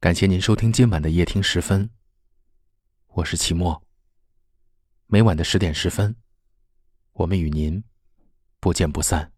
[0.00, 1.90] 感谢您收听今晚的夜听十分。
[3.14, 3.82] 我是齐墨。
[5.08, 6.14] 每晚的十点十分，
[7.14, 7.82] 我们与您
[8.60, 9.32] 不见不散。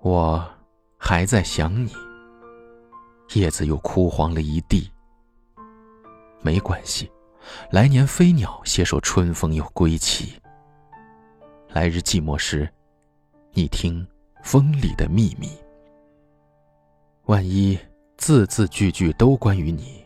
[0.00, 0.50] 我
[0.96, 1.92] 还在想你，
[3.34, 4.90] 叶子又枯黄了一地。
[6.40, 7.12] 没关系，
[7.70, 10.40] 来年飞鸟携手春风又归期。
[11.74, 12.70] 来日寂寞时，
[13.52, 14.06] 你听
[14.44, 15.48] 风里的秘密。
[17.24, 17.76] 万一
[18.16, 20.04] 字字句句都关于你，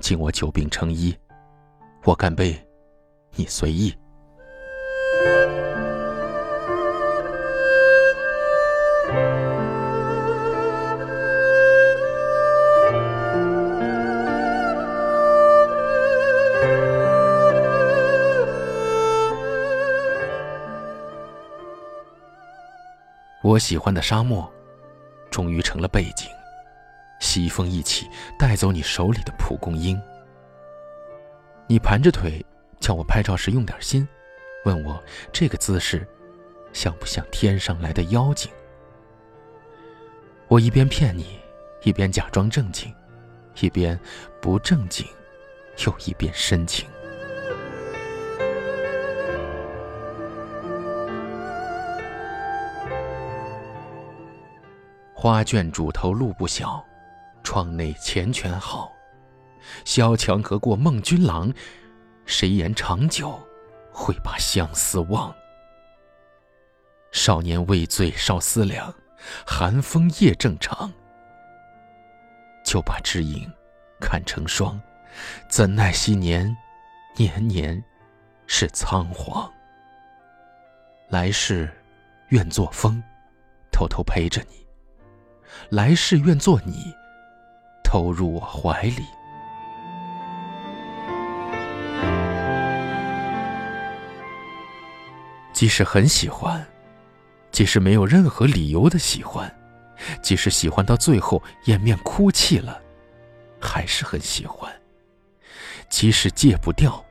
[0.00, 1.12] 敬我久病成医，
[2.04, 2.56] 我干杯，
[3.34, 3.92] 你随意。
[23.58, 24.50] 喜欢的沙漠，
[25.30, 26.28] 终于成了背景。
[27.20, 30.00] 西风一起，带走你手里的蒲公英。
[31.66, 32.44] 你盘着腿，
[32.78, 34.06] 叫我拍照时用点心，
[34.64, 35.02] 问我
[35.32, 36.06] 这个姿势，
[36.72, 38.50] 像不像天上来的妖精？
[40.46, 41.38] 我一边骗你，
[41.82, 42.94] 一边假装正经，
[43.60, 43.98] 一边
[44.40, 45.06] 不正经，
[45.84, 46.88] 又一边深情。
[55.20, 56.80] 花卷主头路不小，
[57.42, 58.92] 窗内缱绻好。
[59.84, 61.52] 萧墙隔过梦君郎？
[62.24, 63.36] 谁言长久
[63.92, 65.34] 会把相思忘？
[67.10, 68.94] 少年未醉少思量，
[69.44, 70.88] 寒风夜正长。
[72.64, 73.52] 就把知影
[74.00, 74.80] 看成霜，
[75.50, 76.56] 怎奈昔年
[77.16, 77.82] 年年
[78.46, 79.52] 是仓皇。
[81.08, 81.68] 来世
[82.28, 83.02] 愿做风，
[83.72, 84.67] 偷偷陪着你。
[85.70, 86.94] 来世愿做你，
[87.84, 89.04] 投入我怀里。
[95.52, 96.64] 即使很喜欢，
[97.50, 99.52] 即使没有任何理由的喜欢，
[100.22, 102.80] 即使喜欢到最后掩面哭泣了，
[103.60, 104.72] 还是很喜欢。
[105.88, 107.04] 即使戒不掉，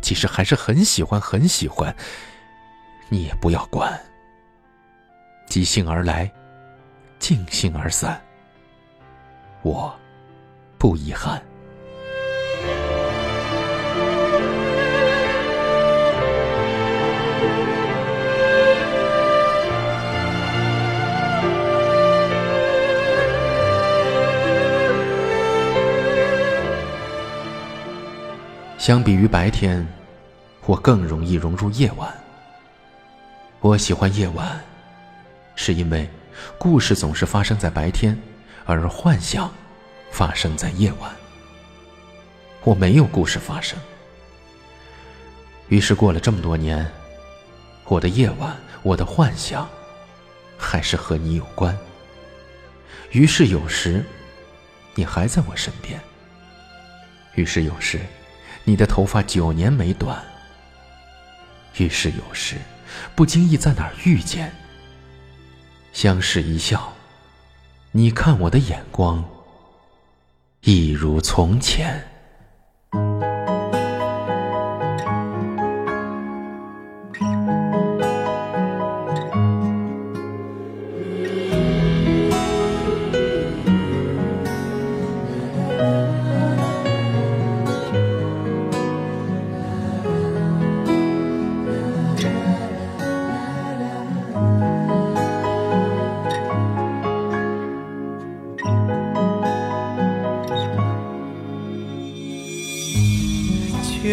[0.00, 1.92] 即使还是很喜欢很喜欢，
[3.08, 4.00] 你也不要管。
[5.46, 6.32] 即兴而来。
[7.26, 8.20] 尽兴而散，
[9.62, 9.90] 我
[10.76, 11.42] 不遗憾。
[28.76, 29.88] 相比于白天，
[30.66, 32.12] 我更容易融入夜晚。
[33.60, 34.62] 我喜欢夜晚，
[35.54, 36.06] 是因为。
[36.58, 38.18] 故事总是发生在白天，
[38.64, 39.52] 而幻想
[40.10, 41.10] 发生在夜晚。
[42.62, 43.78] 我没有故事发生，
[45.68, 46.90] 于是过了这么多年，
[47.84, 49.68] 我的夜晚，我的幻想，
[50.56, 51.76] 还是和你有关。
[53.10, 54.02] 于是有时，
[54.94, 56.00] 你还在我身边。
[57.34, 58.00] 于是有时，
[58.64, 60.22] 你的头发九年没短。
[61.76, 62.56] 于是有时，
[63.14, 64.52] 不经意在哪儿遇见。
[65.94, 66.92] 相视一笑，
[67.92, 69.24] 你看我的眼光，
[70.62, 72.08] 一如从前。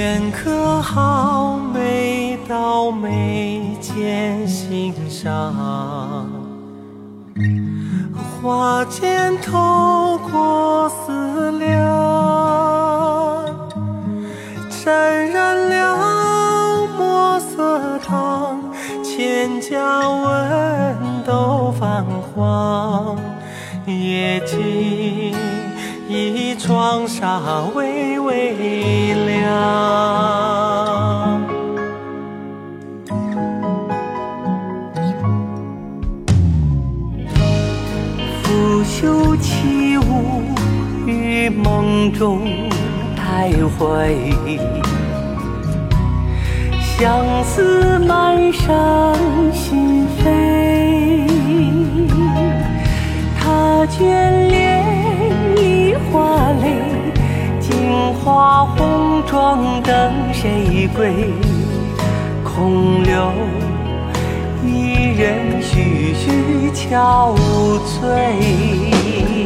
[0.00, 5.54] 镌刻好眉到眉间心上，
[8.40, 11.76] 花间透过思量，
[14.70, 18.58] 沾染了墨色汤，
[19.04, 20.96] 千家文
[21.26, 22.02] 都泛
[22.34, 23.18] 黄，
[23.86, 25.49] 夜静。
[26.12, 29.46] 一窗纱微微亮，
[38.42, 40.42] 拂袖起舞
[41.06, 42.40] 于梦中
[43.14, 44.12] 徘徊，
[46.98, 49.14] 相思满山
[58.12, 61.32] 画红妆等谁归？
[62.44, 63.32] 空留
[64.64, 67.34] 伊人徐徐憔
[67.86, 69.39] 悴。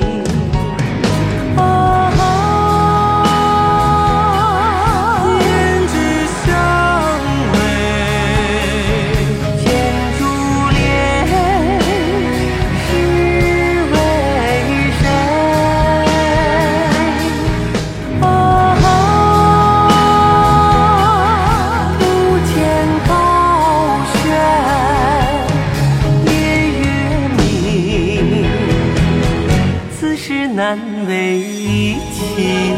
[30.55, 32.77] 难为情。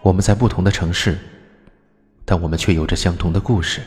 [0.00, 1.18] 我们在不同的城市，
[2.24, 3.82] 但我们却有着相同的故事。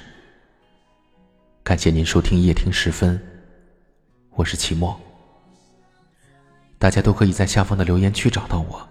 [1.64, 3.20] 感谢您收听夜听时分，
[4.36, 4.96] 我是齐墨。
[6.78, 8.88] 大家都可以在下方的留言区找到我，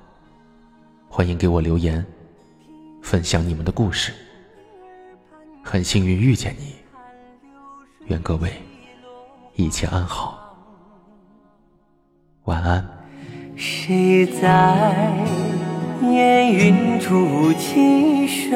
[1.09, 2.05] 欢迎给我留言，
[3.01, 4.13] 分享你们的故事。
[5.63, 6.75] 很幸运遇见你，
[8.07, 8.53] 愿各位
[9.55, 10.44] 一切安好。
[12.45, 12.85] 晚安。
[13.57, 14.93] 谁在
[16.03, 18.53] 烟云处轻声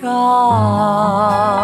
[0.00, 1.59] 唱？